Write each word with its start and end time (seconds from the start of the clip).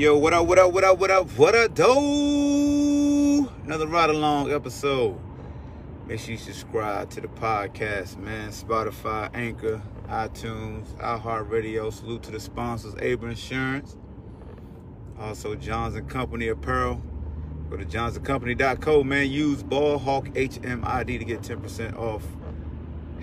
Yo, 0.00 0.16
what 0.16 0.32
up, 0.32 0.46
what 0.46 0.58
up, 0.58 0.72
what 0.72 0.82
up, 0.82 0.98
what 0.98 1.10
up, 1.10 1.28
what 1.36 1.54
up, 1.54 1.74
do? 1.74 3.46
Another 3.66 3.86
ride 3.86 4.08
along 4.08 4.50
episode. 4.50 5.14
Make 6.06 6.20
sure 6.20 6.30
you 6.30 6.38
subscribe 6.38 7.10
to 7.10 7.20
the 7.20 7.28
podcast, 7.28 8.16
man. 8.16 8.48
Spotify, 8.48 9.28
Anchor, 9.34 9.82
iTunes, 10.08 10.86
iHeartRadio. 11.02 11.92
Salute 11.92 12.22
to 12.22 12.30
the 12.30 12.40
sponsors, 12.40 12.94
Able 12.98 13.28
Insurance. 13.28 13.98
Also, 15.18 15.54
Johns 15.54 15.94
and 15.94 16.08
Company 16.08 16.48
Apparel. 16.48 17.02
Go 17.68 17.76
to 17.76 17.84
johnsandcompany.co, 17.84 19.04
man. 19.04 19.28
Use 19.30 19.62
Ballhawk 19.62 20.32
HMID 20.32 21.18
to 21.18 21.24
get 21.26 21.42
10% 21.42 21.98
off. 21.98 22.26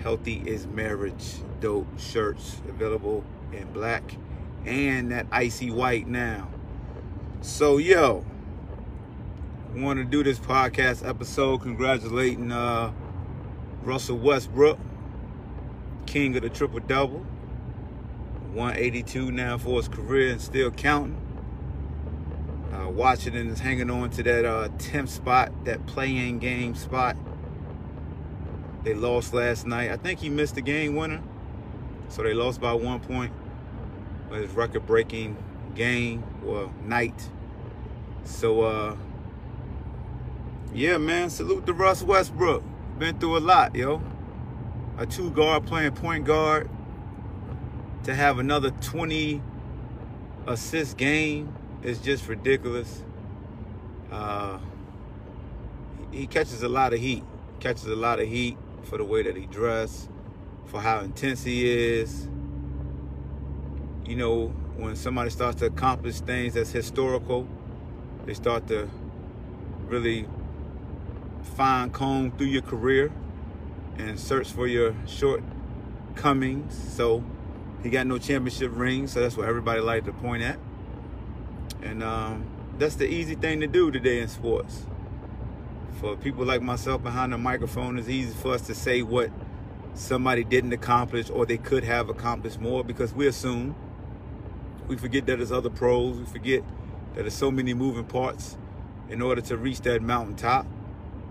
Healthy 0.00 0.44
is 0.46 0.68
marriage. 0.68 1.38
Dope 1.58 1.88
shirts 1.98 2.62
available 2.68 3.24
in 3.52 3.66
black 3.72 4.14
and 4.64 5.10
that 5.10 5.26
icy 5.32 5.72
white 5.72 6.06
now. 6.06 6.48
So, 7.40 7.78
yo, 7.78 8.24
want 9.76 10.00
to 10.00 10.04
do 10.04 10.24
this 10.24 10.40
podcast 10.40 11.08
episode 11.08 11.62
congratulating 11.62 12.50
uh, 12.50 12.92
Russell 13.84 14.18
Westbrook, 14.18 14.76
king 16.04 16.34
of 16.34 16.42
the 16.42 16.48
triple 16.48 16.80
double. 16.80 17.24
182 18.54 19.30
now 19.30 19.56
for 19.56 19.76
his 19.76 19.86
career 19.86 20.32
and 20.32 20.40
still 20.40 20.72
counting. 20.72 21.16
Uh, 22.72 22.88
Washington 22.88 23.46
is 23.50 23.60
hanging 23.60 23.88
on 23.88 24.10
to 24.10 24.24
that 24.24 24.44
uh, 24.44 24.68
10th 24.78 25.10
spot, 25.10 25.52
that 25.64 25.86
play-in 25.86 26.40
game 26.40 26.74
spot. 26.74 27.16
They 28.82 28.94
lost 28.94 29.32
last 29.32 29.64
night. 29.64 29.92
I 29.92 29.96
think 29.96 30.18
he 30.18 30.28
missed 30.28 30.56
the 30.56 30.60
game 30.60 30.96
winner, 30.96 31.22
so 32.08 32.24
they 32.24 32.34
lost 32.34 32.60
by 32.60 32.72
one 32.72 32.98
point. 32.98 33.32
But 34.28 34.40
his 34.40 34.50
record-breaking 34.50 35.36
game 35.78 36.24
or 36.44 36.70
night. 36.84 37.30
So, 38.24 38.62
uh, 38.62 38.96
yeah, 40.74 40.98
man, 40.98 41.30
salute 41.30 41.64
to 41.66 41.72
Russ 41.72 42.02
Westbrook. 42.02 42.62
Been 42.98 43.18
through 43.18 43.38
a 43.38 43.40
lot, 43.40 43.74
yo. 43.74 44.02
A 44.98 45.06
two 45.06 45.30
guard 45.30 45.64
playing 45.64 45.92
point 45.92 46.26
guard. 46.26 46.68
To 48.04 48.14
have 48.14 48.38
another 48.38 48.70
20 48.70 49.40
assist 50.46 50.96
game 50.96 51.54
is 51.82 51.98
just 52.00 52.26
ridiculous. 52.26 53.04
Uh, 54.10 54.58
he 56.10 56.26
catches 56.26 56.62
a 56.62 56.68
lot 56.68 56.92
of 56.92 57.00
heat. 57.00 57.22
Catches 57.60 57.86
a 57.86 57.96
lot 57.96 58.18
of 58.18 58.28
heat 58.28 58.56
for 58.82 58.98
the 58.98 59.04
way 59.04 59.22
that 59.22 59.36
he 59.36 59.46
dressed, 59.46 60.08
for 60.66 60.80
how 60.80 61.00
intense 61.00 61.44
he 61.44 61.70
is. 61.70 62.28
You 64.06 64.16
know, 64.16 64.54
when 64.78 64.94
somebody 64.94 65.28
starts 65.28 65.58
to 65.58 65.66
accomplish 65.66 66.20
things 66.20 66.54
that's 66.54 66.70
historical, 66.70 67.48
they 68.26 68.32
start 68.32 68.68
to 68.68 68.88
really 69.86 70.26
fine 71.56 71.90
comb 71.90 72.30
through 72.30 72.46
your 72.46 72.62
career 72.62 73.10
and 73.96 74.18
search 74.20 74.52
for 74.52 74.68
your 74.68 74.94
shortcomings. 75.04 76.94
So 76.94 77.24
he 77.82 77.90
got 77.90 78.06
no 78.06 78.18
championship 78.18 78.70
rings, 78.72 79.12
so 79.12 79.20
that's 79.20 79.36
what 79.36 79.48
everybody 79.48 79.80
like 79.80 80.04
to 80.04 80.12
point 80.12 80.44
at. 80.44 80.60
And 81.82 82.04
um, 82.04 82.46
that's 82.78 82.94
the 82.94 83.06
easy 83.08 83.34
thing 83.34 83.58
to 83.60 83.66
do 83.66 83.90
today 83.90 84.20
in 84.20 84.28
sports. 84.28 84.86
For 86.00 86.16
people 86.16 86.44
like 86.44 86.62
myself 86.62 87.02
behind 87.02 87.32
the 87.32 87.38
microphone, 87.38 87.98
it's 87.98 88.08
easy 88.08 88.32
for 88.32 88.54
us 88.54 88.62
to 88.62 88.76
say 88.76 89.02
what 89.02 89.30
somebody 89.94 90.44
didn't 90.44 90.72
accomplish 90.72 91.28
or 91.30 91.44
they 91.44 91.58
could 91.58 91.82
have 91.82 92.08
accomplished 92.08 92.60
more 92.60 92.84
because 92.84 93.12
we 93.12 93.26
assume. 93.26 93.74
We 94.88 94.96
forget 94.96 95.26
that 95.26 95.36
there's 95.36 95.52
other 95.52 95.70
pros. 95.70 96.18
We 96.18 96.24
forget 96.24 96.62
that 97.14 97.22
there's 97.22 97.34
so 97.34 97.50
many 97.50 97.74
moving 97.74 98.04
parts 98.04 98.56
in 99.08 99.22
order 99.22 99.40
to 99.42 99.56
reach 99.56 99.82
that 99.82 100.02
mountaintop. 100.02 100.66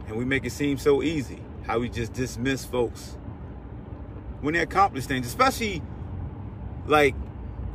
And 0.08 0.16
we 0.16 0.24
make 0.24 0.46
it 0.46 0.52
seem 0.52 0.78
so 0.78 1.04
easy 1.04 1.42
how 1.66 1.80
we 1.80 1.90
just 1.90 2.14
dismiss 2.14 2.64
folks 2.64 3.18
when 4.42 4.54
they 4.54 4.62
accomplish 4.62 5.06
things, 5.06 5.26
especially 5.26 5.82
like 6.86 7.16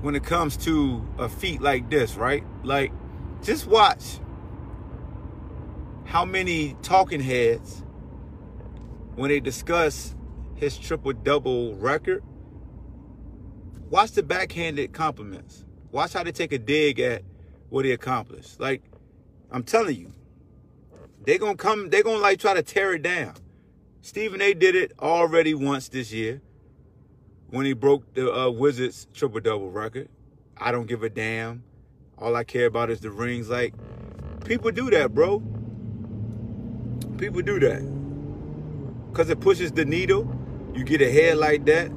when 0.00 0.14
it 0.14 0.24
comes 0.24 0.56
to 0.56 1.06
a 1.18 1.28
feat 1.28 1.60
like 1.60 1.90
this, 1.90 2.14
right? 2.14 2.44
Like, 2.62 2.92
just 3.42 3.66
watch 3.66 4.18
how 6.04 6.24
many 6.24 6.76
talking 6.82 7.20
heads, 7.20 7.82
when 9.14 9.28
they 9.28 9.40
discuss 9.40 10.14
his 10.54 10.78
triple 10.78 11.12
double 11.12 11.74
record, 11.74 12.22
watch 13.90 14.12
the 14.12 14.22
backhanded 14.22 14.92
compliments. 14.92 15.64
Watch 15.92 16.14
how 16.14 16.24
they 16.24 16.32
take 16.32 16.52
a 16.52 16.58
dig 16.58 16.98
at 16.98 17.22
what 17.68 17.84
he 17.84 17.92
accomplished. 17.92 18.58
Like, 18.58 18.82
I'm 19.50 19.62
telling 19.62 19.94
you, 19.94 20.12
they're 21.24 21.38
gonna 21.38 21.54
come, 21.54 21.90
they're 21.90 22.02
gonna 22.02 22.18
like 22.18 22.40
try 22.40 22.54
to 22.54 22.62
tear 22.62 22.94
it 22.94 23.02
down. 23.02 23.34
Stephen 24.00 24.40
A 24.40 24.54
did 24.54 24.74
it 24.74 24.92
already 24.98 25.54
once 25.54 25.88
this 25.88 26.12
year 26.12 26.40
when 27.50 27.66
he 27.66 27.74
broke 27.74 28.14
the 28.14 28.32
uh, 28.34 28.50
Wizards 28.50 29.06
triple 29.12 29.40
double 29.40 29.70
record. 29.70 30.08
I 30.56 30.72
don't 30.72 30.86
give 30.86 31.02
a 31.02 31.10
damn. 31.10 31.62
All 32.18 32.34
I 32.34 32.44
care 32.44 32.66
about 32.66 32.88
is 32.88 33.00
the 33.00 33.10
rings. 33.10 33.50
Like, 33.50 33.74
people 34.44 34.70
do 34.70 34.90
that, 34.90 35.14
bro. 35.14 35.40
People 37.18 37.42
do 37.42 37.60
that. 37.60 37.82
Because 39.10 39.28
it 39.28 39.40
pushes 39.40 39.72
the 39.72 39.84
needle. 39.84 40.34
You 40.74 40.84
get 40.84 41.02
a 41.02 41.12
head 41.12 41.36
like 41.36 41.66
that. 41.66 41.92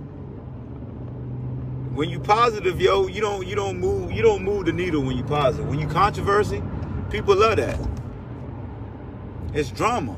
When 1.96 2.10
you 2.10 2.20
positive, 2.20 2.82
yo, 2.82 3.08
you 3.08 3.22
don't 3.22 3.48
you 3.48 3.56
don't 3.56 3.80
move 3.80 4.12
you 4.12 4.22
don't 4.22 4.44
move 4.44 4.66
the 4.66 4.74
needle 4.74 5.02
when 5.02 5.16
you 5.16 5.24
positive. 5.24 5.70
When 5.70 5.80
you 5.80 5.88
controversy, 5.88 6.62
people 7.10 7.38
love 7.38 7.56
that. 7.56 7.80
It's 9.54 9.72
drama. 9.72 10.18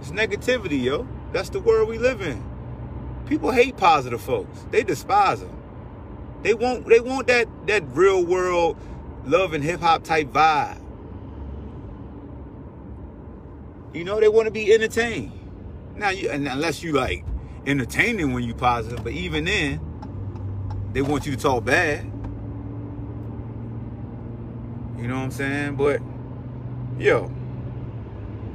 It's 0.00 0.12
negativity, 0.12 0.82
yo. 0.82 1.06
That's 1.32 1.50
the 1.50 1.60
world 1.60 1.90
we 1.90 1.98
live 1.98 2.22
in. 2.22 2.42
People 3.26 3.50
hate 3.50 3.76
positive 3.76 4.22
folks. 4.22 4.64
They 4.70 4.82
despise 4.82 5.40
them. 5.40 5.54
They 6.42 6.54
want 6.54 6.88
they 6.88 7.00
want 7.00 7.26
that 7.26 7.48
that 7.66 7.84
real 7.88 8.24
world 8.24 8.78
love 9.26 9.52
and 9.52 9.62
hip 9.62 9.80
hop 9.80 10.04
type 10.04 10.28
vibe. 10.28 10.80
You 13.92 14.04
know, 14.04 14.20
they 14.20 14.28
want 14.28 14.46
to 14.46 14.50
be 14.50 14.72
entertained. 14.72 15.32
Now, 15.96 16.10
you, 16.10 16.30
unless 16.30 16.82
you 16.82 16.92
like 16.92 17.26
entertaining 17.66 18.32
when 18.32 18.44
you 18.44 18.54
positive, 18.54 19.04
but 19.04 19.12
even 19.12 19.44
then, 19.44 19.80
they 20.92 21.02
want 21.02 21.26
you 21.26 21.34
to 21.34 21.40
talk 21.40 21.64
bad. 21.64 22.04
You 24.96 25.06
know 25.06 25.16
what 25.16 25.24
I'm 25.24 25.30
saying? 25.30 25.76
But 25.76 26.00
yo, 26.98 27.30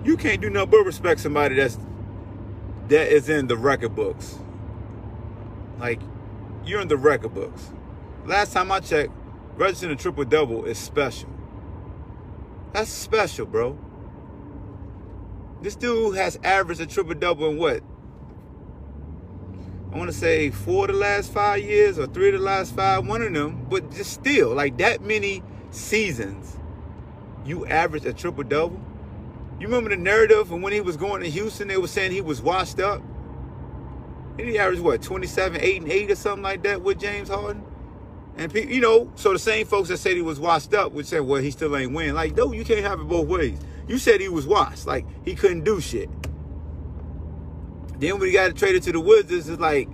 you 0.04 0.18
can't 0.18 0.42
do 0.42 0.50
nothing 0.50 0.72
but 0.72 0.84
respect 0.84 1.22
somebody 1.22 1.56
that's 1.56 1.78
that 2.90 3.08
is 3.08 3.30
in 3.30 3.48
the 3.48 3.58
record 3.58 3.96
books. 3.96 4.38
Like 5.80 6.02
you're 6.66 6.82
in 6.82 6.88
the 6.88 6.98
record 6.98 7.34
books. 7.34 7.72
Last 8.26 8.54
time 8.54 8.72
I 8.72 8.80
checked, 8.80 9.12
registering 9.56 9.94
a 9.94 9.96
triple 9.96 10.26
double 10.26 10.66
is 10.66 10.78
special. 10.78 11.30
That's 12.74 12.90
special, 12.90 13.46
bro. 13.46 13.78
This 15.62 15.76
dude 15.76 16.18
has 16.18 16.38
averaged 16.44 16.82
a 16.82 16.86
triple 16.86 17.14
double 17.14 17.50
in 17.50 17.58
what? 17.58 17.84
I 19.94 19.98
want 19.98 20.10
to 20.10 20.18
say 20.18 20.50
four 20.50 20.86
of 20.86 20.92
the 20.92 20.98
last 20.98 21.32
five 21.32 21.64
years 21.64 22.00
or 22.00 22.08
three 22.08 22.30
of 22.30 22.34
the 22.34 22.40
last 22.40 22.76
five, 22.76 23.06
one 23.06 23.22
of 23.22 23.32
them, 23.32 23.68
but 23.70 23.92
just 23.92 24.12
still, 24.12 24.52
like 24.56 24.78
that 24.78 25.04
many 25.04 25.44
seasons, 25.70 26.58
you 27.46 27.68
average 27.68 28.04
a 28.06 28.12
triple 28.12 28.44
double. 28.44 28.82
You 29.60 29.68
remember 29.68 29.92
the 29.92 29.98
narrative 29.98 30.52
and 30.52 30.64
when 30.64 30.74
he 30.74 30.82
was 30.82 30.98
going 30.98 31.22
to 31.22 31.30
Houston, 31.30 31.68
they 31.68 31.78
were 31.78 31.88
saying 31.88 32.12
he 32.12 32.22
was 32.22 32.42
washed 32.42 32.80
up. 32.80 33.04
And 34.40 34.50
he 34.50 34.58
averaged 34.58 34.82
what, 34.82 35.04
27, 35.04 35.62
8, 35.62 35.82
and 35.84 35.92
8 35.92 36.10
or 36.12 36.16
something 36.16 36.44
like 36.44 36.64
that 36.64 36.82
with 36.82 37.00
James 37.00 37.30
Harden? 37.30 37.64
And 38.36 38.52
you 38.52 38.82
know, 38.82 39.12
so 39.14 39.32
the 39.32 39.38
same 39.38 39.68
folks 39.68 39.90
that 39.90 39.98
said 39.98 40.16
he 40.16 40.24
was 40.24 40.40
washed 40.40 40.74
up 40.74 40.92
would 40.94 41.06
say, 41.06 41.20
well, 41.20 41.40
he 41.40 41.52
still 41.52 41.78
ain't 41.78 41.94
win. 41.94 42.16
Like, 42.16 42.36
no, 42.36 42.52
you 42.52 42.66
can't 42.66 42.84
have 42.84 43.00
it 43.00 43.04
both 43.04 43.28
ways. 43.28 43.60
You 43.88 44.00
said 44.00 44.22
he 44.22 44.30
was 44.30 44.48
washed, 44.48 44.88
like 44.88 45.06
he 45.24 45.36
couldn't 45.36 45.64
do 45.64 45.80
shit. 45.80 46.10
Then 48.00 48.20
when 48.20 48.28
he 48.28 48.34
got 48.34 48.56
traded 48.56 48.84
to 48.84 48.92
the 48.92 49.00
Wizards, 49.00 49.50
it's 49.50 49.60
like 49.60 49.88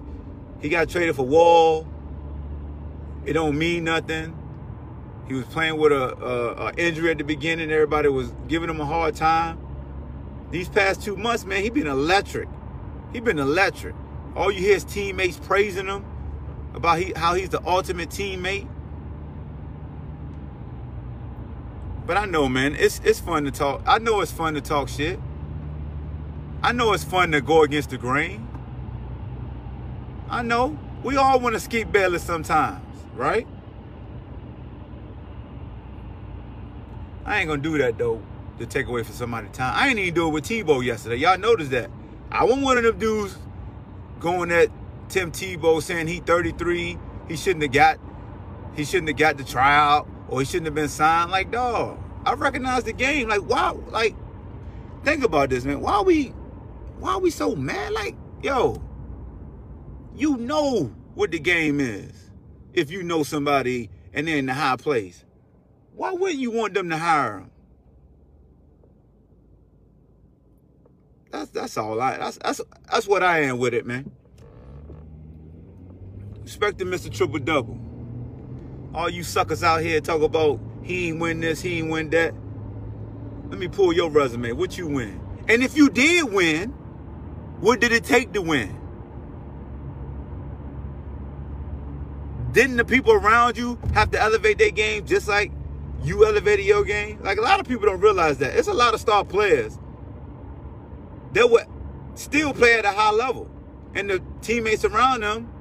he 0.61 0.69
got 0.69 0.89
traded 0.89 1.15
for 1.15 1.25
Wall. 1.25 1.87
It 3.25 3.33
don't 3.33 3.57
mean 3.57 3.83
nothing. 3.83 4.35
He 5.27 5.35
was 5.35 5.45
playing 5.45 5.77
with 5.77 5.91
a, 5.91 6.15
a, 6.17 6.67
a 6.67 6.73
injury 6.75 7.11
at 7.11 7.17
the 7.19 7.23
beginning. 7.23 7.69
Everybody 7.71 8.09
was 8.09 8.31
giving 8.47 8.69
him 8.69 8.81
a 8.81 8.85
hard 8.85 9.15
time. 9.15 9.59
These 10.49 10.69
past 10.69 11.03
two 11.03 11.15
months, 11.15 11.45
man, 11.45 11.61
he 11.61 11.69
been 11.69 11.85
electric. 11.85 12.49
He 13.13 13.19
been 13.19 13.37
electric. 13.37 13.95
All 14.35 14.51
you 14.51 14.59
hear 14.59 14.75
is 14.75 14.83
teammates 14.83 15.37
praising 15.37 15.87
him 15.87 16.03
about 16.73 16.99
he, 16.99 17.13
how 17.15 17.35
he's 17.35 17.49
the 17.49 17.65
ultimate 17.67 18.09
teammate. 18.09 18.67
But 22.07 22.17
I 22.17 22.25
know, 22.25 22.49
man, 22.49 22.75
it's 22.75 22.99
it's 23.03 23.19
fun 23.19 23.43
to 23.43 23.51
talk. 23.51 23.83
I 23.85 23.99
know 23.99 24.21
it's 24.21 24.31
fun 24.31 24.55
to 24.55 24.61
talk 24.61 24.89
shit. 24.89 25.19
I 26.61 26.73
know 26.73 26.93
it's 26.93 27.03
fun 27.03 27.31
to 27.31 27.41
go 27.41 27.63
against 27.63 27.89
the 27.89 27.97
grain. 27.97 28.47
I 30.29 30.43
know. 30.43 30.77
We 31.03 31.15
all 31.15 31.39
want 31.39 31.53
to 31.53 31.59
skip 31.59 31.91
Bayless 31.91 32.23
sometimes, 32.23 32.85
right? 33.15 33.47
I 37.25 37.39
ain't 37.39 37.47
gonna 37.47 37.61
do 37.61 37.77
that 37.77 37.97
though 37.97 38.21
to 38.57 38.65
take 38.65 38.87
away 38.87 39.03
from 39.03 39.15
somebody's 39.15 39.51
time. 39.51 39.73
I 39.75 39.87
ain't 39.87 39.99
even 39.99 40.13
do 40.13 40.27
it 40.27 40.31
with 40.31 40.43
Tebow 40.43 40.83
yesterday. 40.83 41.15
Y'all 41.15 41.37
noticed 41.37 41.71
that. 41.71 41.89
I 42.31 42.43
wasn't 42.43 42.63
one 42.63 42.77
of 42.77 42.83
them 42.83 42.99
dudes 42.99 43.37
going 44.19 44.51
at 44.51 44.69
Tim 45.07 45.31
Tebow 45.31 45.81
saying 45.81 46.07
he 46.07 46.19
33, 46.19 46.97
he 47.27 47.35
shouldn't 47.37 47.63
have 47.63 47.71
got 47.71 47.99
he 48.75 48.83
shouldn't 48.83 49.09
have 49.09 49.17
got 49.17 49.37
the 49.37 49.43
tryout 49.43 50.07
or 50.27 50.39
he 50.39 50.45
shouldn't 50.45 50.65
have 50.65 50.75
been 50.75 50.89
signed. 50.89 51.31
Like, 51.31 51.51
dog, 51.51 51.97
I 52.25 52.33
recognize 52.33 52.83
the 52.83 52.93
game. 52.93 53.29
Like, 53.29 53.43
wow, 53.43 53.79
like, 53.89 54.15
think 55.03 55.23
about 55.23 55.49
this, 55.49 55.63
man. 55.63 55.81
Why 55.81 56.01
we 56.01 56.33
why 56.99 57.13
are 57.13 57.19
we 57.19 57.29
so 57.29 57.55
mad? 57.55 57.93
Like, 57.93 58.15
yo, 58.43 58.81
you 60.15 60.37
know 60.37 60.93
what 61.15 61.31
the 61.31 61.39
game 61.39 61.79
is 61.79 62.31
if 62.73 62.91
you 62.91 63.03
know 63.03 63.23
somebody 63.23 63.89
and 64.13 64.27
they're 64.27 64.37
in 64.37 64.45
the 64.45 64.53
high 64.53 64.75
place. 64.75 65.25
Why 65.95 66.11
wouldn't 66.11 66.39
you 66.39 66.51
want 66.51 66.73
them 66.73 66.89
to 66.89 66.97
hire 66.97 67.39
them? 67.39 67.51
That's 71.31 71.51
that's 71.51 71.77
all 71.77 72.01
I 72.01 72.17
that's 72.17 72.37
that's 72.37 72.61
that's 72.91 73.07
what 73.07 73.21
I 73.23 73.41
am 73.41 73.59
with 73.59 73.73
it, 73.73 73.85
man. 73.85 74.11
Respect 76.41 76.79
to 76.79 76.85
Mr. 76.85 77.13
Triple 77.13 77.39
Double. 77.39 77.79
All 78.93 79.09
you 79.09 79.23
suckers 79.23 79.63
out 79.63 79.81
here 79.81 80.01
talk 80.01 80.21
about 80.21 80.59
he 80.81 81.09
ain't 81.09 81.19
win 81.19 81.39
this, 81.41 81.61
he 81.61 81.79
ain't 81.79 81.89
win 81.89 82.09
that. 82.09 82.33
Let 83.49 83.59
me 83.59 83.67
pull 83.67 83.93
your 83.93 84.09
resume. 84.09 84.53
What 84.53 84.77
you 84.77 84.87
win? 84.87 85.21
And 85.47 85.63
if 85.63 85.77
you 85.77 85.89
did 85.89 86.31
win, 86.31 86.73
what 87.59 87.79
did 87.79 87.91
it 87.91 88.03
take 88.03 88.33
to 88.33 88.41
win? 88.41 88.75
Didn't 92.51 92.77
the 92.77 92.85
people 92.85 93.13
around 93.13 93.57
you 93.57 93.77
have 93.93 94.11
to 94.11 94.19
elevate 94.19 94.57
their 94.57 94.71
game 94.71 95.05
just 95.05 95.27
like 95.27 95.51
you 96.03 96.25
elevated 96.25 96.65
your 96.65 96.83
game? 96.83 97.19
Like 97.21 97.37
a 97.37 97.41
lot 97.41 97.59
of 97.59 97.67
people 97.67 97.85
don't 97.85 97.99
realize 97.99 98.37
that. 98.39 98.55
It's 98.55 98.67
a 98.67 98.73
lot 98.73 98.93
of 98.93 98.99
star 98.99 99.23
players 99.23 99.77
that 101.33 101.49
would 101.49 101.65
still 102.15 102.53
play 102.53 102.73
at 102.73 102.85
a 102.85 102.91
high 102.91 103.11
level. 103.11 103.49
And 103.93 104.09
the 104.09 104.21
teammates 104.41 104.85
around 104.85 105.21
them 105.21 105.51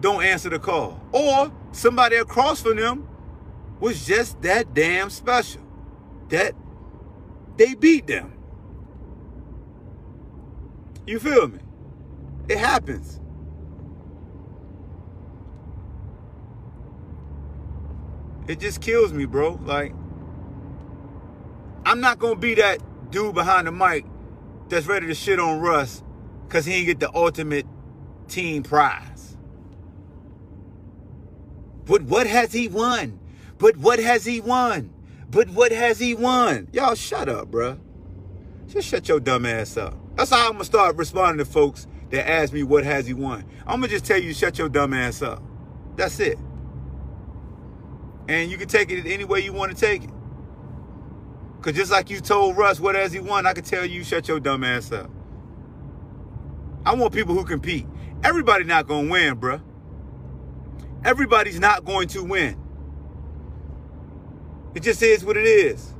don't 0.00 0.22
answer 0.22 0.50
the 0.50 0.58
call. 0.58 1.00
Or 1.12 1.52
somebody 1.72 2.16
across 2.16 2.60
from 2.60 2.76
them 2.76 3.08
was 3.80 4.06
just 4.06 4.42
that 4.42 4.74
damn 4.74 5.10
special 5.10 5.62
that 6.28 6.54
they 7.56 7.74
beat 7.74 8.06
them. 8.06 8.32
You 11.06 11.18
feel 11.18 11.48
me? 11.48 11.58
It 12.48 12.58
happens. 12.58 13.20
It 18.48 18.60
just 18.60 18.80
kills 18.80 19.12
me, 19.12 19.24
bro. 19.24 19.58
Like, 19.64 19.94
I'm 21.84 22.00
not 22.00 22.18
gonna 22.18 22.36
be 22.36 22.54
that 22.54 22.80
dude 23.10 23.34
behind 23.34 23.66
the 23.66 23.72
mic 23.72 24.04
that's 24.68 24.86
ready 24.86 25.06
to 25.06 25.14
shit 25.14 25.38
on 25.38 25.60
Russ 25.60 26.02
because 26.46 26.64
he 26.64 26.72
didn't 26.72 26.86
get 26.86 27.00
the 27.00 27.14
ultimate 27.16 27.66
team 28.28 28.62
prize. 28.62 29.36
But 31.84 32.02
what 32.02 32.26
has 32.26 32.52
he 32.52 32.68
won? 32.68 33.18
But 33.58 33.76
what 33.76 33.98
has 33.98 34.24
he 34.24 34.40
won? 34.40 34.92
But 35.30 35.48
what 35.50 35.72
has 35.72 35.98
he 35.98 36.14
won? 36.14 36.68
Y'all 36.72 36.94
shut 36.94 37.28
up, 37.28 37.50
bruh. 37.50 37.78
Just 38.72 38.88
shut 38.88 39.06
your 39.06 39.20
dumb 39.20 39.44
ass 39.44 39.76
up. 39.76 39.94
That's 40.16 40.30
how 40.30 40.46
I'm 40.46 40.52
gonna 40.52 40.64
start 40.64 40.96
responding 40.96 41.44
to 41.44 41.52
folks 41.52 41.86
that 42.08 42.26
ask 42.26 42.54
me 42.54 42.62
what 42.62 42.84
has 42.84 43.06
he 43.06 43.12
won. 43.12 43.44
I'm 43.66 43.80
gonna 43.80 43.88
just 43.88 44.06
tell 44.06 44.16
you, 44.16 44.32
shut 44.32 44.56
your 44.56 44.70
dumb 44.70 44.94
ass 44.94 45.20
up. 45.20 45.42
That's 45.94 46.18
it. 46.20 46.38
And 48.28 48.50
you 48.50 48.56
can 48.56 48.68
take 48.68 48.90
it 48.90 49.06
any 49.06 49.24
way 49.24 49.40
you 49.40 49.52
want 49.52 49.76
to 49.76 49.78
take 49.78 50.04
it. 50.04 50.10
Cause 51.60 51.74
just 51.74 51.92
like 51.92 52.08
you 52.08 52.20
told 52.20 52.56
Russ 52.56 52.80
what 52.80 52.94
has 52.94 53.12
he 53.12 53.20
won, 53.20 53.44
I 53.44 53.52
can 53.52 53.62
tell 53.62 53.84
you, 53.84 54.02
shut 54.04 54.26
your 54.26 54.40
dumb 54.40 54.64
ass 54.64 54.90
up. 54.90 55.10
I 56.86 56.94
want 56.94 57.12
people 57.12 57.34
who 57.34 57.44
compete. 57.44 57.86
Everybody 58.24 58.64
not 58.64 58.88
gonna 58.88 59.10
win, 59.10 59.36
bruh. 59.36 59.60
Everybody's 61.04 61.60
not 61.60 61.84
going 61.84 62.08
to 62.08 62.24
win. 62.24 62.58
It 64.74 64.82
just 64.82 65.02
is 65.02 65.26
what 65.26 65.36
it 65.36 65.44
is. 65.46 65.92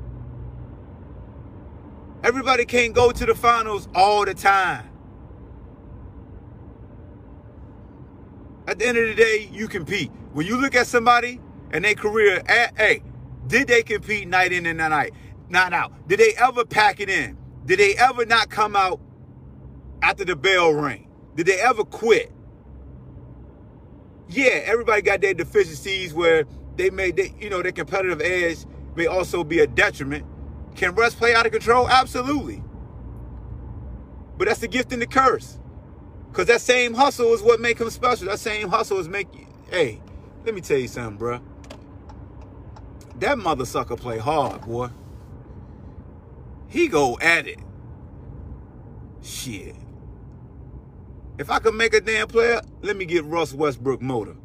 Everybody 2.25 2.65
can't 2.67 2.95
go 2.95 3.11
to 3.11 3.27
the 3.27 3.35
finals 3.35 3.89
all 3.95 4.25
the 4.25 4.35
time. 4.35 4.89
At 8.69 8.79
the 8.79 8.87
end 8.87 8.99
of 8.99 9.09
the 9.09 9.15
day, 9.15 9.49
you 9.53 9.67
compete. 9.69 10.11
When 10.33 10.47
you 10.47 10.57
look 10.61 10.77
at 10.77 10.87
somebody 10.87 11.41
and 11.73 11.85
their 11.85 11.95
career, 11.95 12.43
eh, 12.47 12.69
hey, 12.77 13.03
did 13.49 13.69
they 13.69 13.83
compete 13.83 14.29
night 14.29 14.53
in 14.53 14.67
and 14.67 14.79
night, 14.79 15.13
not 15.49 15.73
out? 15.73 15.93
Did 16.09 16.21
they 16.21 16.35
ever 16.39 16.65
pack 16.65 17.01
it 17.01 17.11
in? 17.11 17.37
Did 17.67 17.81
they 17.81 17.97
ever 17.97 18.25
not 18.25 18.51
come 18.51 18.77
out 18.77 19.01
after 20.01 20.25
the 20.25 20.37
bell 20.37 20.71
ring? 20.73 21.09
Did 21.35 21.47
they 21.47 21.61
ever 21.61 21.85
quit? 21.85 22.31
Yeah, 24.29 24.61
everybody 24.65 25.03
got 25.03 25.21
their 25.21 25.35
deficiencies 25.35 26.15
where 26.15 26.45
they 26.77 26.91
made, 26.91 27.17
they, 27.17 27.35
you 27.41 27.51
know, 27.51 27.63
their 27.63 27.73
competitive 27.73 28.21
edge 28.21 28.59
may 28.97 29.07
also 29.07 29.45
be 29.45 29.59
a 29.59 29.67
detriment. 29.67 30.25
Can 30.75 30.95
Russ 30.95 31.15
play 31.15 31.35
out 31.35 31.47
of 31.47 31.53
control? 31.53 31.89
Absolutely. 31.89 32.63
But 34.39 34.49
that's 34.49 34.61
the 34.61 34.69
gift 34.69 34.93
and 34.93 35.03
the 35.03 35.07
curse. 35.07 35.59
Because 36.31 36.47
that 36.47 36.61
same 36.61 36.95
hustle 36.95 37.33
is 37.35 37.43
what 37.43 37.61
make 37.61 37.79
him 37.79 37.91
special. 37.91 38.29
That 38.29 38.39
same 38.39 38.69
hustle 38.69 38.99
is 38.99 39.09
make 39.09 39.33
you, 39.35 39.47
hey, 39.71 40.01
let 40.45 40.55
me 40.55 40.61
tell 40.61 40.79
you 40.79 40.89
something, 40.89 41.19
bro. 41.19 41.41
That 43.17 43.39
mother 43.39 43.67
sucker 43.67 43.97
play 43.97 44.19
hard, 44.19 44.63
boy. 44.63 44.89
He 46.69 46.89
go 46.89 47.19
at 47.21 47.47
it. 47.47 47.59
Shit. 49.23 49.77
If 51.39 51.51
I 51.51 51.59
could 51.59 51.75
make 51.75 51.95
a 51.95 52.01
damn 52.01 52.29
player, 52.29 52.63
let 52.81 52.97
me 52.97 53.05
get 53.05 53.25
Russ 53.25 53.53
Westbrook 53.53 54.01
motor. 54.01 54.37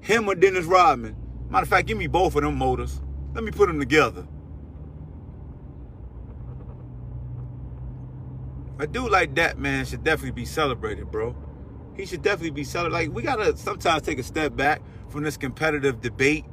Him 0.00 0.28
or 0.28 0.34
Dennis 0.34 0.64
Rodman. 0.64 1.16
Matter 1.48 1.62
of 1.62 1.68
fact, 1.68 1.86
give 1.86 1.96
me 1.96 2.08
both 2.08 2.34
of 2.34 2.42
them 2.42 2.56
motors. 2.56 3.00
Let 3.34 3.44
me 3.44 3.52
put 3.52 3.68
them 3.68 3.78
together. 3.78 4.26
A 8.80 8.86
dude 8.86 9.10
like 9.10 9.34
that, 9.34 9.58
man, 9.58 9.84
should 9.84 10.02
definitely 10.04 10.30
be 10.30 10.46
celebrated, 10.46 11.10
bro. 11.10 11.36
He 11.96 12.06
should 12.06 12.22
definitely 12.22 12.52
be 12.52 12.64
celebrated. 12.64 13.08
Like, 13.08 13.14
we 13.14 13.22
got 13.22 13.36
to 13.36 13.54
sometimes 13.54 14.02
take 14.02 14.18
a 14.18 14.22
step 14.22 14.56
back 14.56 14.80
from 15.10 15.22
this 15.22 15.36
competitive 15.36 16.00
debate 16.00 16.46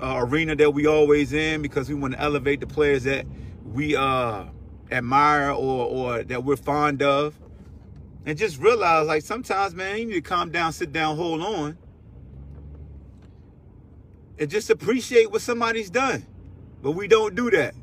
uh, 0.00 0.18
arena 0.18 0.54
that 0.54 0.72
we 0.72 0.86
always 0.86 1.32
in 1.32 1.62
because 1.62 1.88
we 1.88 1.96
want 1.96 2.14
to 2.14 2.20
elevate 2.20 2.60
the 2.60 2.68
players 2.68 3.02
that 3.02 3.26
we 3.64 3.96
uh, 3.96 4.44
admire 4.92 5.50
or, 5.50 5.86
or 5.86 6.22
that 6.22 6.44
we're 6.44 6.54
fond 6.54 7.02
of. 7.02 7.36
And 8.24 8.38
just 8.38 8.60
realize, 8.60 9.08
like, 9.08 9.22
sometimes, 9.22 9.74
man, 9.74 9.98
you 9.98 10.06
need 10.06 10.14
to 10.14 10.20
calm 10.20 10.52
down, 10.52 10.72
sit 10.72 10.92
down, 10.92 11.16
hold 11.16 11.42
on. 11.42 11.78
And 14.38 14.48
just 14.48 14.70
appreciate 14.70 15.32
what 15.32 15.40
somebody's 15.40 15.90
done. 15.90 16.26
But 16.80 16.92
we 16.92 17.08
don't 17.08 17.34
do 17.34 17.50
that. 17.50 17.74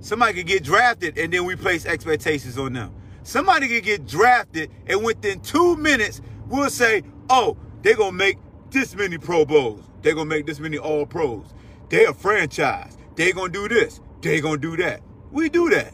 Somebody 0.00 0.34
could 0.34 0.46
get 0.46 0.64
drafted 0.64 1.18
and 1.18 1.32
then 1.32 1.44
we 1.44 1.56
place 1.56 1.84
expectations 1.86 2.58
on 2.58 2.72
them. 2.72 2.94
Somebody 3.22 3.68
could 3.68 3.84
get 3.84 4.06
drafted 4.06 4.70
and 4.86 5.04
within 5.04 5.40
two 5.40 5.76
minutes, 5.76 6.22
we'll 6.46 6.70
say, 6.70 7.02
oh, 7.28 7.56
they're 7.82 7.96
going 7.96 8.12
to 8.12 8.16
make 8.16 8.38
this 8.70 8.94
many 8.94 9.18
Pro 9.18 9.44
Bowls. 9.44 9.84
They're 10.02 10.14
going 10.14 10.28
to 10.28 10.34
make 10.34 10.46
this 10.46 10.58
many 10.58 10.78
All 10.78 11.04
Pros. 11.04 11.52
They're 11.90 12.10
a 12.10 12.14
franchise. 12.14 12.96
They're 13.16 13.32
going 13.32 13.52
to 13.52 13.68
do 13.68 13.74
this. 13.74 14.00
They're 14.22 14.40
going 14.40 14.60
to 14.60 14.76
do 14.76 14.82
that. 14.82 15.02
We 15.30 15.48
do 15.48 15.68
that. 15.70 15.92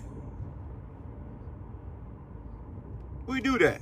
We 3.26 3.40
do 3.40 3.58
that. 3.58 3.80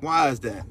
Why 0.00 0.28
is 0.28 0.40
that? 0.40 0.66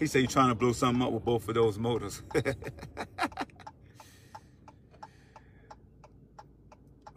He 0.00 0.06
said 0.06 0.22
he's 0.22 0.32
trying 0.32 0.48
to 0.48 0.54
blow 0.54 0.72
something 0.72 1.02
up 1.02 1.12
with 1.12 1.26
both 1.26 1.46
of 1.46 1.54
those 1.54 1.78
motors. 1.78 2.22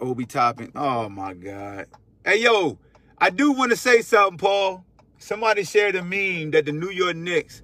Obi 0.01 0.25
Toppin. 0.25 0.69
Oh 0.75 1.07
my 1.07 1.33
God. 1.33 1.87
Hey 2.25 2.41
yo, 2.41 2.77
I 3.17 3.29
do 3.29 3.53
want 3.53 3.71
to 3.71 3.77
say 3.77 4.01
something, 4.01 4.37
Paul. 4.37 4.85
Somebody 5.17 5.63
shared 5.63 5.95
a 5.95 6.03
meme 6.03 6.51
that 6.51 6.65
the 6.65 6.73
New 6.73 6.89
York 6.89 7.15
Knicks 7.15 7.61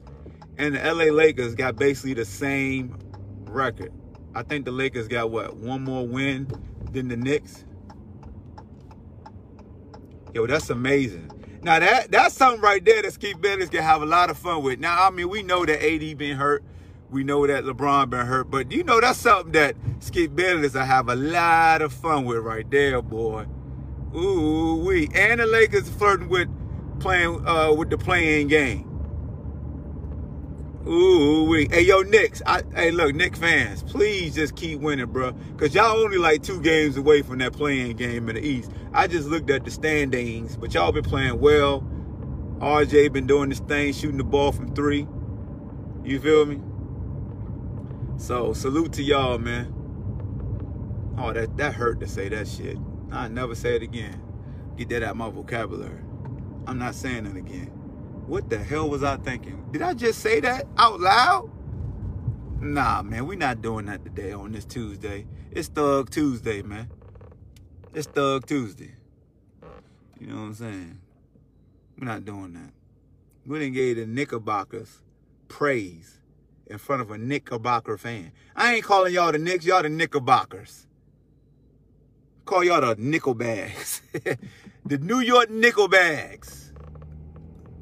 and 0.57 0.75
the 0.75 0.93
LA 0.93 1.11
Lakers 1.11 1.53
got 1.53 1.75
basically 1.75 2.13
the 2.13 2.23
same 2.23 2.97
record. 3.43 3.91
I 4.33 4.43
think 4.43 4.63
the 4.63 4.71
Lakers 4.71 5.09
got 5.09 5.31
what, 5.31 5.57
one 5.57 5.83
more 5.83 6.07
win 6.07 6.47
than 6.93 7.09
the 7.09 7.17
Knicks? 7.17 7.65
Yo, 10.33 10.47
that's 10.47 10.69
amazing. 10.69 11.29
Now 11.61 11.79
that 11.79 12.11
that's 12.11 12.35
something 12.35 12.61
right 12.61 12.83
there 12.83 13.01
that 13.01 13.13
Skip 13.13 13.41
Bayless 13.41 13.69
can 13.69 13.83
have 13.83 14.01
a 14.01 14.05
lot 14.05 14.29
of 14.29 14.37
fun 14.37 14.63
with. 14.63 14.79
Now, 14.79 15.07
I 15.07 15.09
mean, 15.09 15.29
we 15.29 15.43
know 15.43 15.65
that 15.65 15.83
AD 15.83 16.17
been 16.17 16.37
hurt. 16.37 16.63
We 17.09 17.23
know 17.23 17.45
that 17.45 17.65
LeBron 17.65 18.09
been 18.09 18.25
hurt. 18.25 18.49
But 18.49 18.71
you 18.71 18.83
know 18.83 19.01
that's 19.01 19.19
something 19.19 19.51
that 19.53 19.75
Skip 19.99 20.35
Bayless 20.35 20.73
will 20.73 20.81
have 20.81 21.09
a 21.09 21.15
lot 21.15 21.81
of 21.81 21.91
fun 21.91 22.25
with 22.25 22.39
right 22.39 22.69
there, 22.69 23.01
boy. 23.01 23.45
Ooh, 24.15 24.83
we 24.85 25.09
and 25.13 25.39
the 25.39 25.45
Lakers 25.45 25.89
flirting 25.89 26.29
with 26.29 26.47
playing 26.99 27.45
uh 27.45 27.73
with 27.73 27.89
the 27.89 27.97
play-in 27.97 28.47
game. 28.47 28.88
Ooh. 30.87 31.51
Hey, 31.53 31.81
yo, 31.81 32.01
Knicks. 32.01 32.41
I, 32.45 32.63
hey, 32.73 32.91
look, 32.91 33.13
Knicks 33.13 33.37
fans, 33.37 33.83
please 33.83 34.35
just 34.35 34.55
keep 34.55 34.79
winning, 34.79 35.07
bro. 35.07 35.33
Because 35.33 35.75
y'all 35.75 35.97
only 35.97 36.17
like 36.17 36.41
two 36.41 36.61
games 36.61 36.95
away 36.97 37.21
from 37.21 37.39
that 37.39 37.53
play-in 37.53 37.97
game 37.97 38.29
in 38.29 38.35
the 38.35 38.45
East. 38.45 38.71
I 38.93 39.07
just 39.07 39.27
looked 39.27 39.49
at 39.49 39.65
the 39.65 39.71
standings, 39.71 40.55
but 40.55 40.73
y'all 40.73 40.91
been 40.91 41.03
playing 41.03 41.39
well. 41.39 41.81
RJ 42.59 43.11
been 43.13 43.27
doing 43.27 43.49
this 43.49 43.59
thing, 43.59 43.93
shooting 43.93 44.17
the 44.17 44.23
ball 44.23 44.51
from 44.51 44.73
three. 44.73 45.07
You 46.03 46.19
feel 46.19 46.45
me? 46.45 46.61
So, 48.17 48.53
salute 48.53 48.93
to 48.93 49.03
y'all, 49.03 49.37
man. 49.37 49.73
Oh, 51.17 51.33
that, 51.33 51.57
that 51.57 51.73
hurt 51.73 51.99
to 51.99 52.07
say 52.07 52.29
that 52.29 52.47
shit. 52.47 52.77
I 53.11 53.27
never 53.27 53.53
say 53.53 53.75
it 53.75 53.83
again. 53.83 54.21
Get 54.77 54.89
that 54.89 55.03
out 55.03 55.11
of 55.11 55.17
my 55.17 55.29
vocabulary. 55.29 56.01
I'm 56.67 56.77
not 56.77 56.95
saying 56.95 57.25
it 57.25 57.35
again. 57.35 57.78
What 58.29 58.47
the 58.47 58.59
hell 58.59 58.87
was 58.87 59.01
I 59.01 59.17
thinking? 59.17 59.65
Did 59.71 59.81
I 59.81 59.95
just 59.95 60.19
say 60.19 60.39
that 60.41 60.67
out 60.77 60.99
loud? 60.99 61.49
Nah, 62.61 63.01
man, 63.01 63.25
we 63.25 63.35
not 63.35 63.63
doing 63.63 63.87
that 63.87 64.05
today 64.05 64.33
on 64.33 64.51
this 64.51 64.65
Tuesday. 64.65 65.25
It's 65.49 65.67
Thug 65.67 66.11
Tuesday, 66.11 66.61
man. 66.61 66.91
It's 67.91 68.05
Thug 68.05 68.45
Tuesday. 68.45 68.93
You 70.19 70.27
know 70.27 70.35
what 70.35 70.41
I'm 70.41 70.53
saying? 70.53 71.01
We're 71.97 72.05
not 72.05 72.23
doing 72.23 72.53
that. 72.53 72.71
We 73.47 73.57
didn't 73.57 73.73
give 73.73 73.97
the 73.97 74.05
Knickerbockers 74.05 75.01
praise 75.47 76.19
in 76.67 76.77
front 76.77 77.01
of 77.01 77.09
a 77.09 77.17
Knickerbocker 77.17 77.97
fan. 77.97 78.31
I 78.55 78.75
ain't 78.75 78.83
calling 78.83 79.11
y'all 79.11 79.31
the 79.31 79.39
Knicks, 79.39 79.65
y'all 79.65 79.81
the 79.81 79.89
Knickerbockers. 79.89 80.85
Call 82.45 82.63
y'all 82.63 82.81
the 82.81 82.95
Nickelbags. 82.95 84.01
the 84.85 84.99
New 84.99 85.19
York 85.19 85.49
Nickelbags 85.49 86.68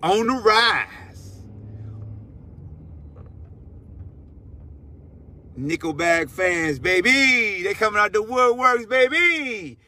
on 0.04 0.27
the 0.27 0.34
rise. 0.34 1.44
Nickelback 5.58 6.30
fans, 6.30 6.77
baby. 6.77 7.63
They 7.63 7.74
coming 7.74 8.00
out 8.00 8.13
the 8.13 8.24
woodworks, 8.24 8.88
baby. 8.88 9.80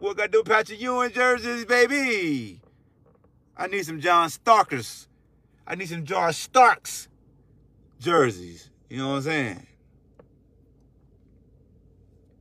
What 0.00 0.16
got 0.16 0.32
the 0.32 0.42
Patrick 0.42 0.80
Ewing 0.80 1.12
jerseys, 1.12 1.64
baby? 1.64 2.60
I 3.56 3.68
need 3.68 3.86
some 3.86 4.00
John 4.00 4.28
Starkers. 4.28 5.06
I 5.66 5.76
need 5.76 5.88
some 5.88 6.04
John 6.04 6.32
Starks 6.32 7.08
jerseys. 8.00 8.70
You 8.90 8.98
know 8.98 9.10
what 9.10 9.16
I'm 9.16 9.22
saying? 9.22 9.66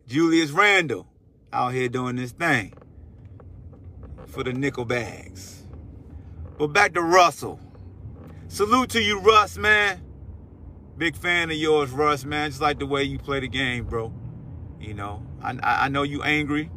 Julius 0.08 0.51
Randle 0.51 1.08
out 1.53 1.74
here 1.74 1.88
doing 1.88 2.15
this 2.15 2.32
thing 2.32 2.74
for 4.27 4.43
the 4.43 4.51
nickel 4.51 4.86
bags. 4.86 5.62
But 6.57 6.67
back 6.67 6.93
to 6.93 7.01
Russell. 7.01 7.60
Salute 8.48 8.89
to 8.91 9.01
you, 9.01 9.19
Russ, 9.19 9.57
man. 9.57 10.01
Big 10.98 11.15
fan 11.15 11.50
of 11.50 11.57
yours, 11.57 11.89
Russ, 11.91 12.24
man. 12.24 12.51
Just 12.51 12.62
like 12.62 12.79
the 12.79 12.86
way 12.86 13.03
you 13.03 13.17
play 13.17 13.39
the 13.39 13.48
game, 13.48 13.86
bro. 13.86 14.13
You 14.79 14.93
know, 14.93 15.25
I, 15.41 15.57
I 15.63 15.89
know 15.89 16.03
you 16.03 16.22
angry. 16.24 16.69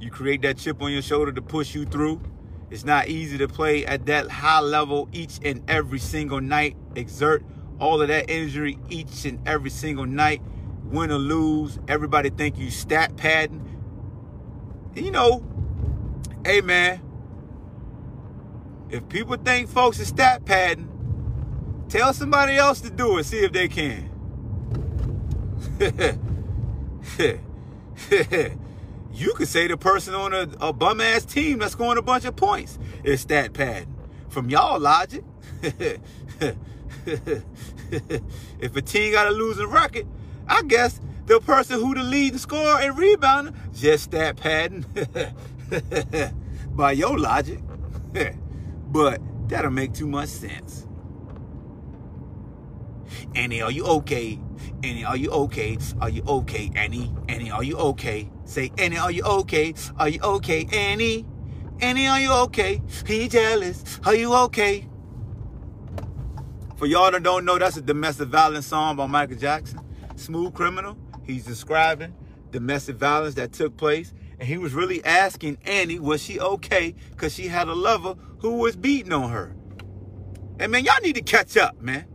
You 0.00 0.10
create 0.10 0.42
that 0.42 0.56
chip 0.56 0.80
on 0.82 0.92
your 0.92 1.02
shoulder 1.02 1.32
to 1.32 1.42
push 1.42 1.74
you 1.74 1.84
through. 1.84 2.22
It's 2.70 2.84
not 2.84 3.08
easy 3.08 3.36
to 3.38 3.48
play 3.48 3.84
at 3.84 4.06
that 4.06 4.30
high 4.30 4.60
level 4.60 5.08
each 5.12 5.38
and 5.44 5.62
every 5.68 5.98
single 5.98 6.40
night. 6.40 6.76
Exert 6.96 7.44
all 7.78 8.00
of 8.00 8.08
that 8.08 8.30
injury 8.30 8.78
each 8.88 9.26
and 9.26 9.46
every 9.46 9.68
single 9.70 10.06
night. 10.06 10.40
Win 10.84 11.10
or 11.10 11.18
lose. 11.18 11.78
Everybody 11.86 12.30
think 12.30 12.56
you 12.56 12.70
stat 12.70 13.16
padding. 13.16 13.68
You 14.94 15.10
know, 15.10 15.44
hey 16.46 16.62
man, 16.62 17.00
if 18.92 19.08
people 19.08 19.36
think 19.36 19.68
folks 19.70 19.98
are 20.00 20.04
stat 20.04 20.44
padding, 20.44 20.86
tell 21.88 22.12
somebody 22.12 22.56
else 22.56 22.82
to 22.82 22.90
do 22.90 23.16
it. 23.18 23.24
See 23.24 23.38
if 23.38 23.52
they 23.52 23.66
can. 23.66 24.10
you 29.12 29.32
could 29.34 29.48
say 29.48 29.66
the 29.66 29.78
person 29.78 30.14
on 30.14 30.34
a, 30.34 30.46
a 30.60 30.72
bum 30.74 31.00
ass 31.00 31.24
team 31.24 31.58
that's 31.58 31.72
scoring 31.72 31.98
a 31.98 32.02
bunch 32.02 32.26
of 32.26 32.36
points 32.36 32.78
is 33.02 33.22
stat 33.22 33.54
padding. 33.54 33.96
From 34.28 34.50
y'all 34.50 34.78
logic. 34.78 35.24
if 35.62 35.96
a 38.76 38.82
team 38.82 39.12
got 39.12 39.26
a 39.26 39.30
losing 39.30 39.68
record, 39.68 40.06
I 40.46 40.62
guess 40.64 41.00
the 41.24 41.40
person 41.40 41.80
who 41.80 41.94
the 41.94 42.02
lead 42.02 42.38
scorer 42.38 42.78
and 42.80 42.94
rebounder 42.94 43.54
just 43.74 44.04
stat 44.04 44.36
padding. 44.36 44.84
By 46.76 46.92
your 46.92 47.18
logic. 47.18 47.60
But 48.92 49.20
that'll 49.48 49.70
make 49.70 49.94
too 49.94 50.06
much 50.06 50.28
sense. 50.28 50.86
Annie, 53.34 53.62
are 53.62 53.70
you 53.70 53.84
okay? 53.86 54.38
Annie, 54.82 55.04
are 55.04 55.16
you 55.16 55.30
okay? 55.30 55.78
Are 56.00 56.08
you 56.10 56.22
okay, 56.26 56.70
Annie? 56.74 57.12
Annie, 57.28 57.50
are 57.50 57.64
you 57.64 57.76
okay? 57.76 58.30
Say, 58.44 58.70
Annie, 58.78 58.98
are 58.98 59.10
you 59.10 59.22
okay? 59.22 59.74
Are 59.96 60.08
you 60.08 60.20
okay, 60.22 60.66
Annie? 60.72 61.26
Annie, 61.80 62.06
are 62.06 62.20
you 62.20 62.32
okay? 62.32 62.82
He 63.06 63.28
jealous? 63.28 64.00
Are 64.04 64.14
you 64.14 64.34
okay? 64.34 64.88
For 66.76 66.86
y'all 66.86 67.10
that 67.10 67.22
don't 67.22 67.44
know, 67.44 67.58
that's 67.58 67.76
a 67.76 67.82
domestic 67.82 68.28
violence 68.28 68.66
song 68.66 68.96
by 68.96 69.06
Michael 69.06 69.36
Jackson. 69.36 69.80
Smooth 70.16 70.54
Criminal. 70.54 70.96
He's 71.24 71.44
describing 71.44 72.14
domestic 72.50 72.96
violence 72.96 73.34
that 73.36 73.52
took 73.52 73.76
place 73.76 74.12
and 74.42 74.48
he 74.48 74.58
was 74.58 74.74
really 74.74 75.04
asking 75.04 75.56
Annie, 75.64 76.00
was 76.00 76.20
she 76.20 76.40
okay? 76.40 76.96
Because 77.10 77.32
she 77.32 77.46
had 77.46 77.68
a 77.68 77.74
lover 77.76 78.16
who 78.38 78.56
was 78.56 78.74
beating 78.74 79.12
on 79.12 79.30
her. 79.30 79.54
And 80.58 80.72
man, 80.72 80.82
y'all 80.84 81.00
need 81.00 81.14
to 81.14 81.22
catch 81.22 81.56
up, 81.56 81.80
man. 81.80 82.06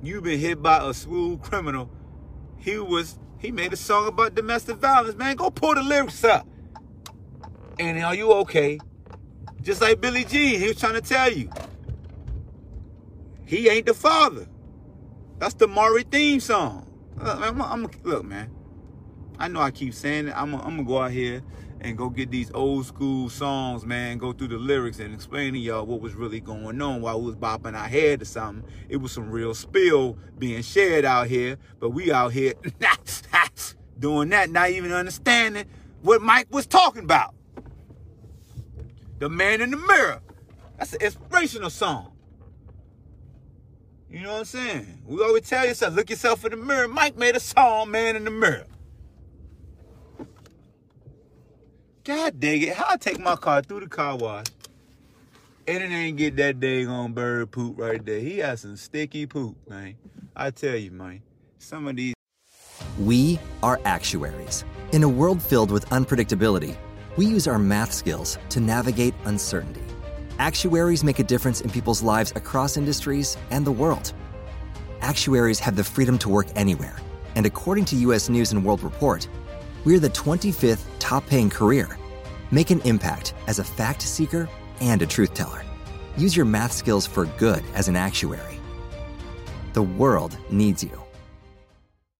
You've 0.00 0.22
been 0.22 0.38
hit 0.38 0.62
by 0.62 0.88
a 0.88 0.94
smooth 0.94 1.42
criminal. 1.42 1.90
He 2.56 2.78
was, 2.78 3.18
he 3.40 3.50
made 3.50 3.72
a 3.72 3.76
song 3.76 4.06
about 4.06 4.36
domestic 4.36 4.76
violence, 4.76 5.16
man. 5.16 5.34
Go 5.34 5.50
pull 5.50 5.74
the 5.74 5.82
lyrics 5.82 6.22
up. 6.22 6.46
Annie, 7.80 8.04
are 8.04 8.14
you 8.14 8.30
okay? 8.32 8.78
Just 9.60 9.80
like 9.80 10.00
Billie 10.00 10.22
Jean, 10.22 10.60
he 10.60 10.68
was 10.68 10.78
trying 10.78 10.94
to 10.94 11.00
tell 11.00 11.32
you. 11.32 11.50
He 13.44 13.68
ain't 13.68 13.86
the 13.86 13.94
father. 13.94 14.46
That's 15.40 15.54
the 15.54 15.66
Maury 15.66 16.04
theme 16.04 16.38
song. 16.38 16.88
Uh, 17.20 17.40
I'm, 17.42 17.60
I'm, 17.60 17.90
look, 18.04 18.24
man. 18.24 18.53
I 19.38 19.48
know 19.48 19.60
I 19.60 19.70
keep 19.70 19.94
saying 19.94 20.28
it. 20.28 20.34
I'm, 20.36 20.52
gonna 20.52 20.84
go 20.84 21.02
out 21.02 21.10
here 21.10 21.42
and 21.80 21.98
go 21.98 22.08
get 22.08 22.30
these 22.30 22.50
old 22.54 22.86
school 22.86 23.28
songs, 23.28 23.84
man, 23.84 24.18
go 24.18 24.32
through 24.32 24.48
the 24.48 24.56
lyrics 24.56 25.00
and 25.00 25.12
explain 25.12 25.52
to 25.52 25.58
y'all 25.58 25.84
what 25.84 26.00
was 26.00 26.14
really 26.14 26.40
going 26.40 26.80
on 26.80 27.02
while 27.02 27.20
we 27.20 27.26
was 27.26 27.36
bopping 27.36 27.78
our 27.78 27.88
head 27.88 28.20
to 28.20 28.24
something. 28.24 28.64
It 28.88 28.98
was 28.98 29.12
some 29.12 29.30
real 29.30 29.54
spill 29.54 30.16
being 30.38 30.62
shared 30.62 31.04
out 31.04 31.26
here, 31.26 31.58
but 31.80 31.90
we 31.90 32.12
out 32.12 32.32
here 32.32 32.54
doing 33.98 34.30
that, 34.30 34.50
not 34.50 34.70
even 34.70 34.92
understanding 34.92 35.66
what 36.02 36.22
Mike 36.22 36.46
was 36.50 36.66
talking 36.66 37.04
about. 37.04 37.34
The 39.18 39.28
man 39.28 39.60
in 39.60 39.70
the 39.70 39.76
mirror. 39.76 40.20
That's 40.78 40.92
an 40.92 41.02
inspirational 41.02 41.70
song. 41.70 42.12
You 44.10 44.22
know 44.22 44.32
what 44.32 44.38
I'm 44.40 44.44
saying? 44.44 45.02
We 45.06 45.22
always 45.22 45.48
tell 45.48 45.66
yourself, 45.66 45.94
look 45.94 46.08
yourself 46.08 46.44
in 46.44 46.52
the 46.52 46.56
mirror. 46.56 46.86
Mike 46.86 47.16
made 47.16 47.34
a 47.34 47.40
song, 47.40 47.90
Man 47.90 48.14
in 48.14 48.24
the 48.24 48.30
Mirror. 48.30 48.66
God 52.04 52.38
dang 52.38 52.60
it. 52.60 52.74
How 52.74 52.86
I 52.90 52.96
take 52.96 53.18
my 53.18 53.34
car 53.34 53.62
through 53.62 53.80
the 53.80 53.88
car 53.88 54.16
wash 54.16 54.46
and 55.66 55.82
it 55.82 55.90
ain't 55.90 56.18
get 56.18 56.36
that 56.36 56.60
dang 56.60 56.88
on 56.88 57.12
bird 57.12 57.50
poop 57.50 57.78
right 57.78 58.04
there. 58.04 58.20
He 58.20 58.38
has 58.38 58.60
some 58.60 58.76
sticky 58.76 59.26
poop, 59.26 59.56
man. 59.68 59.94
I 60.36 60.50
tell 60.50 60.76
you, 60.76 60.90
man. 60.90 61.22
Some 61.58 61.88
of 61.88 61.96
these. 61.96 62.14
We 62.98 63.38
are 63.62 63.80
actuaries. 63.84 64.64
In 64.92 65.02
a 65.02 65.08
world 65.08 65.42
filled 65.42 65.70
with 65.70 65.86
unpredictability, 65.86 66.76
we 67.16 67.26
use 67.26 67.48
our 67.48 67.58
math 67.58 67.92
skills 67.92 68.38
to 68.50 68.60
navigate 68.60 69.14
uncertainty. 69.24 69.82
Actuaries 70.38 71.04
make 71.04 71.20
a 71.20 71.24
difference 71.24 71.60
in 71.62 71.70
people's 71.70 72.02
lives 72.02 72.32
across 72.36 72.76
industries 72.76 73.36
and 73.50 73.66
the 73.66 73.72
world. 73.72 74.12
Actuaries 75.00 75.58
have 75.58 75.76
the 75.76 75.84
freedom 75.84 76.18
to 76.18 76.28
work 76.28 76.48
anywhere. 76.54 76.96
And 77.34 77.46
according 77.46 77.86
to 77.86 77.96
US 77.96 78.28
News 78.28 78.52
and 78.52 78.64
World 78.64 78.82
Report, 78.82 79.26
we're 79.84 80.00
the 80.00 80.08
25th 80.08 80.84
top 80.98 81.26
paying 81.26 81.50
career. 81.50 81.98
Make 82.50 82.70
an 82.70 82.80
impact 82.80 83.34
as 83.46 83.58
a 83.58 83.64
fact 83.64 84.02
seeker 84.02 84.48
and 84.80 85.02
a 85.02 85.06
truth 85.06 85.34
teller. 85.34 85.62
Use 86.16 86.36
your 86.36 86.46
math 86.46 86.72
skills 86.72 87.06
for 87.06 87.26
good 87.38 87.64
as 87.74 87.88
an 87.88 87.96
actuary. 87.96 88.60
The 89.72 89.82
world 89.82 90.36
needs 90.50 90.82
you. 90.82 91.03